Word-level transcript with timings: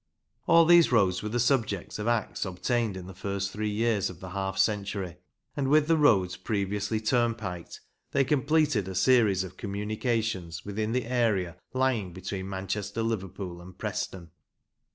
All 0.47 0.65
these 0.65 0.91
roads 0.91 1.21
were 1.21 1.29
the 1.29 1.39
subject 1.39 1.99
of 1.99 2.07
Acts 2.07 2.43
obtained 2.43 2.97
in 2.97 3.05
the 3.05 3.13
first 3.13 3.51
three 3.51 3.69
years 3.69 4.09
of 4.09 4.19
the 4.19 4.31
half 4.31 4.57
century, 4.57 5.17
and, 5.55 5.67
with 5.67 5.87
the 5.87 5.95
roads 5.95 6.37
previously 6.37 6.99
turnpiked, 6.99 7.81
they 8.09 8.23
completed 8.23 8.87
a 8.87 8.95
series 8.95 9.43
of 9.43 9.57
communications 9.57 10.65
within 10.65 10.91
the 10.93 11.05
area 11.05 11.57
lying 11.75 12.13
between 12.13 12.49
Manchester, 12.49 13.03
Liverpool, 13.03 13.61
and 13.61 13.77
Preston. 13.77 14.31